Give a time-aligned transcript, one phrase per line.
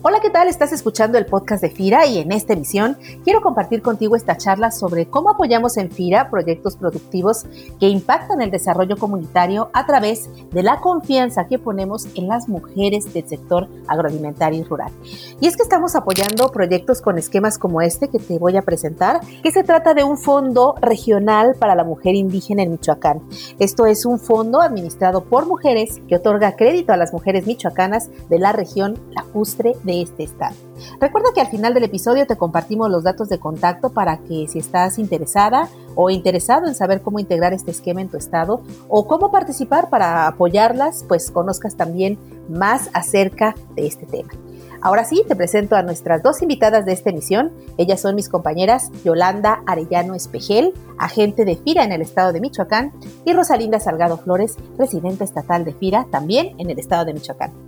[0.00, 0.46] Hola, ¿qué tal?
[0.46, 4.70] Estás escuchando el podcast de FIRA y en esta emisión quiero compartir contigo esta charla
[4.70, 7.46] sobre cómo apoyamos en FIRA proyectos productivos
[7.80, 13.12] que impactan el desarrollo comunitario a través de la confianza que ponemos en las mujeres
[13.12, 14.92] del sector agroalimentario y rural.
[15.40, 19.20] Y es que estamos apoyando proyectos con esquemas como este que te voy a presentar,
[19.42, 23.20] que se trata de un fondo regional para la mujer indígena en Michoacán.
[23.58, 28.38] Esto es un fondo administrado por mujeres que otorga crédito a las mujeres michoacanas de
[28.38, 30.54] la región lacustre de este estado.
[31.00, 34.58] Recuerda que al final del episodio te compartimos los datos de contacto para que si
[34.58, 39.32] estás interesada o interesado en saber cómo integrar este esquema en tu estado o cómo
[39.32, 42.18] participar para apoyarlas, pues conozcas también
[42.50, 44.28] más acerca de este tema.
[44.80, 47.50] Ahora sí, te presento a nuestras dos invitadas de esta emisión.
[47.78, 52.92] Ellas son mis compañeras Yolanda Arellano Espejel, agente de FIRA en el estado de Michoacán,
[53.24, 57.67] y Rosalinda Salgado Flores, residente estatal de FIRA también en el estado de Michoacán.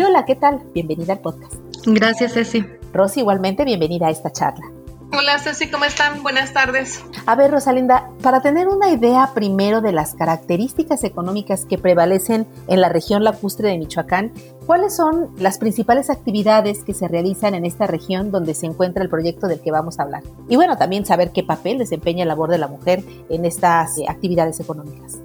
[0.00, 0.62] Yola, ¿qué tal?
[0.72, 1.52] Bienvenida al podcast.
[1.84, 2.64] Gracias, Ceci.
[2.94, 4.64] Rosy, igualmente, bienvenida a esta charla.
[5.12, 6.22] Hola Ceci, ¿cómo están?
[6.22, 7.04] Buenas tardes.
[7.26, 12.80] A ver, Rosalinda, para tener una idea primero de las características económicas que prevalecen en
[12.80, 14.32] la región lacustre de Michoacán,
[14.64, 19.10] ¿cuáles son las principales actividades que se realizan en esta región donde se encuentra el
[19.10, 20.22] proyecto del que vamos a hablar?
[20.48, 24.06] Y bueno, también saber qué papel desempeña la labor de la mujer en estas eh,
[24.08, 25.18] actividades económicas.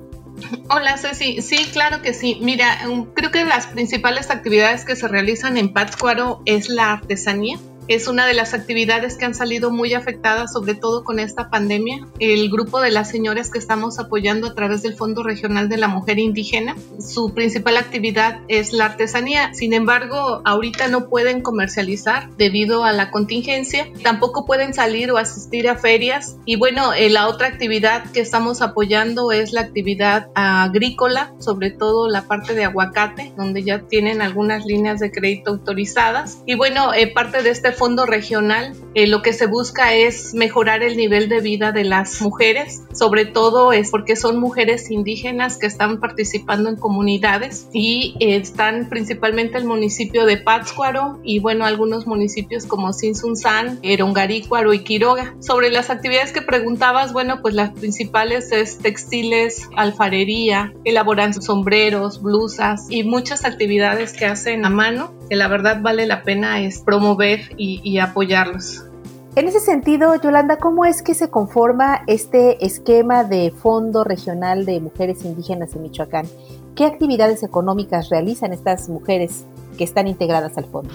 [0.70, 2.38] Hola Ceci, sí, claro que sí.
[2.42, 2.78] Mira,
[3.14, 8.26] creo que las principales actividades que se realizan en Pátzcuaro es la artesanía es una
[8.26, 12.08] de las actividades que han salido muy afectadas, sobre todo con esta pandemia.
[12.20, 15.88] El grupo de las señoras que estamos apoyando a través del Fondo Regional de la
[15.88, 19.54] Mujer Indígena, su principal actividad es la artesanía.
[19.54, 23.88] Sin embargo, ahorita no pueden comercializar debido a la contingencia.
[24.04, 26.38] Tampoco pueden salir o asistir a ferias.
[26.46, 32.10] Y bueno, eh, la otra actividad que estamos apoyando es la actividad agrícola, sobre todo
[32.10, 36.42] la parte de aguacate, donde ya tienen algunas líneas de crédito autorizadas.
[36.46, 40.82] Y bueno, eh, parte de este fondo regional eh, lo que se busca es mejorar
[40.82, 45.68] el nivel de vida de las mujeres, sobre todo es porque son mujeres indígenas que
[45.68, 52.08] están participando en comunidades y eh, están principalmente el municipio de Pátzcuaro y bueno, algunos
[52.08, 55.36] municipios como Sinsunzán, Erongarícuaro y Quiroga.
[55.40, 62.88] Sobre las actividades que preguntabas, bueno, pues las principales es textiles, alfarería, elaboran sombreros, blusas
[62.90, 67.52] y muchas actividades que hacen a mano que la verdad vale la pena es promover
[67.58, 68.85] y, apoyarlos.
[69.36, 74.80] En ese sentido, Yolanda, ¿cómo es que se conforma este esquema de Fondo Regional de
[74.80, 76.26] Mujeres Indígenas en Michoacán?
[76.74, 79.44] ¿Qué actividades económicas realizan estas mujeres
[79.78, 80.94] que están integradas al fondo?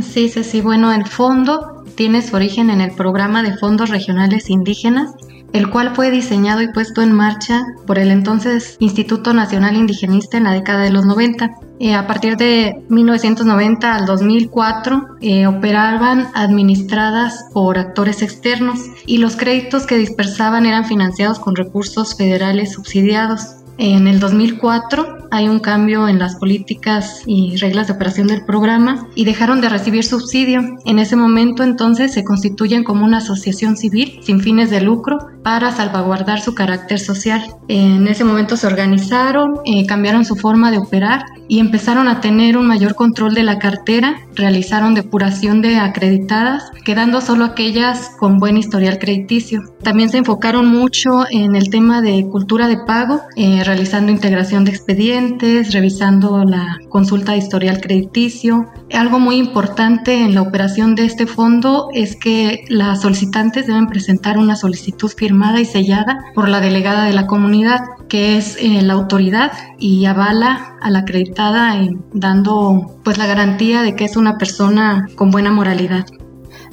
[0.00, 0.60] Sí, sí, sí.
[0.60, 5.12] Bueno, el fondo tiene su origen en el programa de fondos regionales indígenas
[5.52, 10.44] el cual fue diseñado y puesto en marcha por el entonces Instituto Nacional Indigenista en
[10.44, 11.50] la década de los 90.
[11.78, 19.36] Eh, a partir de 1990 al 2004 eh, operaban administradas por actores externos y los
[19.36, 23.56] créditos que dispersaban eran financiados con recursos federales subsidiados.
[23.78, 29.08] En el 2004 hay un cambio en las políticas y reglas de operación del programa
[29.14, 30.60] y dejaron de recibir subsidio.
[30.84, 35.72] En ese momento entonces se constituyen como una asociación civil sin fines de lucro para
[35.72, 37.42] salvaguardar su carácter social.
[37.68, 42.58] En ese momento se organizaron, eh, cambiaron su forma de operar y empezaron a tener
[42.58, 48.56] un mayor control de la cartera, realizaron depuración de acreditadas, quedando solo aquellas con buen
[48.58, 49.62] historial crediticio.
[49.82, 54.70] También se enfocaron mucho en el tema de cultura de pago, eh, realizando integración de
[54.70, 55.21] expedientes,
[55.70, 58.66] revisando la consulta de historial crediticio.
[58.92, 64.38] Algo muy importante en la operación de este fondo es que las solicitantes deben presentar
[64.38, 68.94] una solicitud firmada y sellada por la delegada de la comunidad, que es eh, la
[68.94, 71.74] autoridad y avala a la acreditada
[72.12, 76.06] dando pues la garantía de que es una persona con buena moralidad.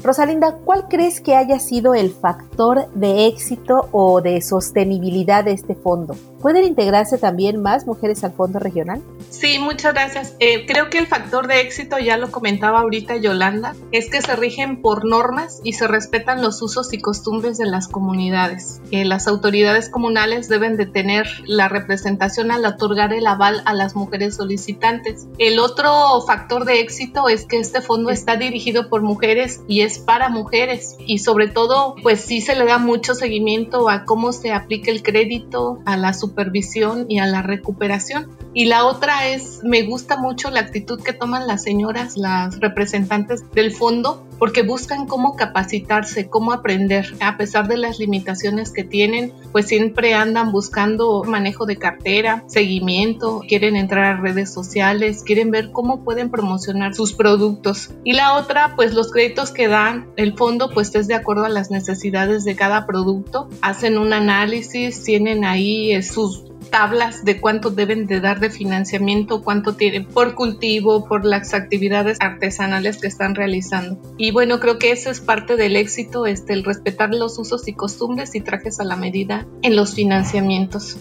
[0.04, 2.49] Rosalinda, ¿cuál crees que haya sido el factor
[2.94, 6.16] de éxito o de sostenibilidad de este fondo?
[6.42, 9.02] ¿Pueden integrarse también más mujeres al fondo regional?
[9.30, 10.36] Sí, muchas gracias.
[10.40, 14.36] Eh, creo que el factor de éxito, ya lo comentaba ahorita Yolanda, es que se
[14.36, 18.82] rigen por normas y se respetan los usos y costumbres de las comunidades.
[18.92, 23.96] Eh, las autoridades comunales deben de tener la representación al otorgar el aval a las
[23.96, 25.28] mujeres solicitantes.
[25.38, 30.00] El otro factor de éxito es que este fondo está dirigido por mujeres y es
[30.00, 34.51] para mujeres y sobre todo pues sí se le da mucho seguimiento a cómo se
[34.51, 38.28] aplica el crédito, a la supervisión y a la recuperación.
[38.54, 43.44] Y la otra es, me gusta mucho la actitud que toman las señoras, las representantes
[43.51, 49.34] del fondo, porque buscan cómo capacitarse, cómo aprender, a pesar de las limitaciones que tienen,
[49.51, 55.72] pues siempre andan buscando manejo de cartera, seguimiento, quieren entrar a redes sociales, quieren ver
[55.72, 57.92] cómo pueden promocionar sus productos.
[58.04, 61.50] Y la otra, pues los créditos que dan el fondo, pues es de acuerdo a
[61.50, 67.69] las necesidades de cada producto, hacen un análisis, tienen ahí eh, sus tablas de cuánto
[67.69, 73.36] deben de dar de financiamiento, cuánto tienen por cultivo, por las actividades artesanales que están
[73.36, 74.00] realizando.
[74.18, 77.74] Y bueno, creo que eso es parte del éxito, este, el respetar los usos y
[77.74, 80.98] costumbres y trajes a la medida en los financiamientos.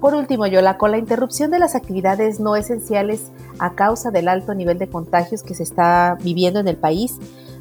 [0.00, 4.54] Por último, Yola, con la interrupción de las actividades no esenciales a causa del alto
[4.54, 7.16] nivel de contagios que se está viviendo en el país,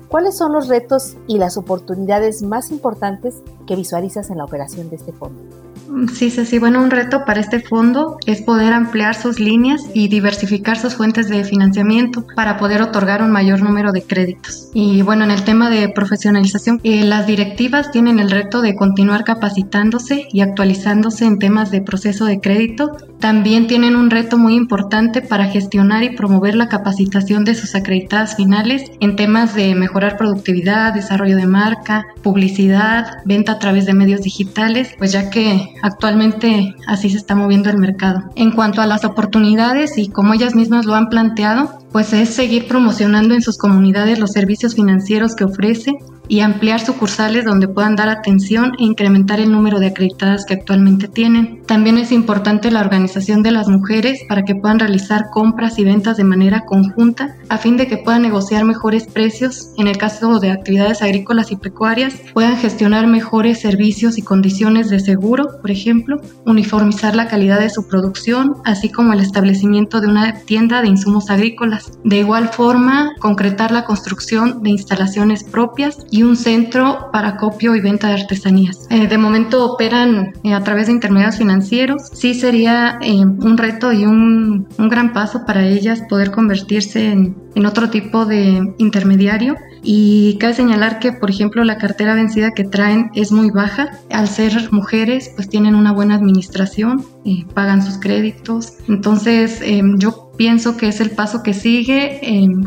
[0.10, 3.36] ¿cuáles son los retos y las oportunidades más importantes
[3.66, 5.65] que visualizas en la operación de este fondo?
[6.14, 6.60] Sí, sí, sí.
[6.60, 11.30] Bueno, un reto para este fondo es poder ampliar sus líneas y diversificar sus fuentes
[11.30, 14.70] de financiamiento para poder otorgar un mayor número de créditos.
[14.74, 19.24] Y bueno, en el tema de profesionalización, eh, las directivas tienen el reto de continuar
[19.24, 22.98] capacitándose y actualizándose en temas de proceso de crédito.
[23.20, 28.36] También tienen un reto muy importante para gestionar y promover la capacitación de sus acreditadas
[28.36, 34.22] finales en temas de mejorar productividad, desarrollo de marca, publicidad, venta a través de medios
[34.22, 38.24] digitales, pues ya que actualmente así se está moviendo el mercado.
[38.36, 42.68] En cuanto a las oportunidades y como ellas mismas lo han planteado, pues es seguir
[42.68, 45.92] promocionando en sus comunidades los servicios financieros que ofrece
[46.28, 51.08] y ampliar sucursales donde puedan dar atención e incrementar el número de acreditadas que actualmente
[51.08, 51.62] tienen.
[51.66, 56.18] También es importante la organización de las mujeres para que puedan realizar compras y ventas
[56.18, 60.52] de manera conjunta a fin de que puedan negociar mejores precios en el caso de
[60.52, 67.16] actividades agrícolas y pecuarias, puedan gestionar mejores servicios y condiciones de seguro, por ejemplo, uniformizar
[67.16, 71.92] la calidad de su producción, así como el establecimiento de una tienda de insumos agrícolas.
[72.04, 77.82] De igual forma, concretar la construcción de instalaciones propias y un centro para copio y
[77.82, 78.88] venta de artesanías.
[78.90, 82.04] Eh, de momento operan eh, a través de intermediarios financieros.
[82.14, 87.36] Sí sería eh, un reto y un, un, gran paso para ellas poder convertirse en,
[87.56, 89.56] en otro tipo de intermediario.
[89.84, 93.92] Y cabe señalar que, por ejemplo, la cartera vencida que traen es muy baja.
[94.10, 97.06] Al ser mujeres, pues tienen una buena administración,
[97.54, 98.78] pagan sus créditos.
[98.88, 99.62] Entonces,
[99.98, 102.20] yo pienso que es el paso que sigue.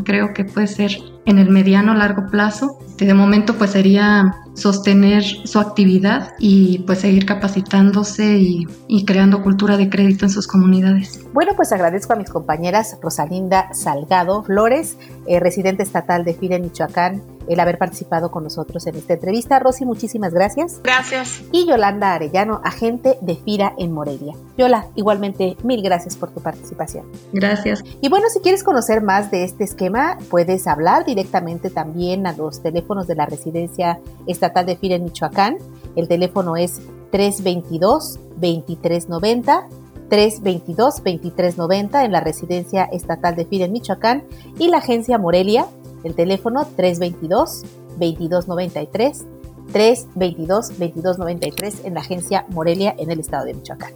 [0.05, 0.97] creo que puede ser
[1.29, 2.79] en el mediano largo plazo.
[2.97, 9.89] De momento pues sería sostener su actividad y pues seguir capacitándose y, creando cultura de
[9.89, 11.25] crédito en sus comunidades.
[11.33, 14.97] Bueno, pues agradezco a mis compañeras Rosalinda Salgado Flores,
[15.27, 19.59] eh, residente estatal de FIRE Michoacán, el haber participado con nosotros en esta entrevista.
[19.59, 20.79] Rosy, muchísimas gracias.
[20.83, 21.41] Gracias.
[21.51, 24.35] Y Yolanda Arellano, agente de FIRA en Morelia.
[24.57, 27.05] Yola, igualmente, mil gracias por tu participación.
[27.33, 27.83] Gracias.
[28.01, 32.61] Y bueno, si quieres conocer más de este esquema, puedes hablar directamente también a los
[32.61, 35.57] teléfonos de la residencia estatal de FIRA en Michoacán.
[35.95, 36.79] El teléfono es
[37.11, 39.69] 322-2390.
[40.09, 44.23] 322-2390 en la residencia estatal de FIRA en Michoacán
[44.57, 45.67] y la agencia Morelia
[46.03, 49.25] el teléfono 322-2293,
[49.73, 53.93] 322-2293 en la agencia Morelia en el estado de Michoacán.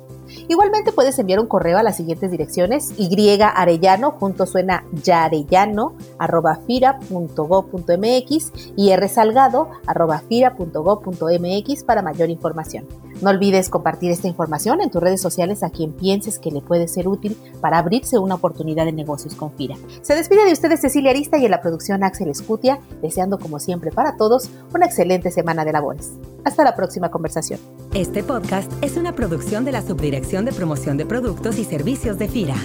[0.48, 6.60] Igualmente puedes enviar un correo a las siguientes direcciones: y arellano, junto suena yarellano, arroba
[6.66, 12.86] fira.go.mx y r salgado, arroba fira.go.mx para mayor información.
[13.22, 16.88] No olvides compartir esta información en tus redes sociales a quien pienses que le puede
[16.88, 19.76] ser útil para abrirse una oportunidad de negocios con Fira.
[20.02, 23.92] Se despide de ustedes Cecilia Arista y en la producción Axel Escutia, deseando como siempre
[23.92, 26.12] para todos una excelente semana de labores.
[26.44, 27.60] Hasta la próxima conversación.
[27.94, 32.28] Este podcast es una producción de la Subdirección de Promoción de Productos y Servicios de
[32.28, 32.56] FIRA.